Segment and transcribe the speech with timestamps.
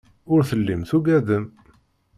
[0.31, 1.43] Ur tellim tugadem.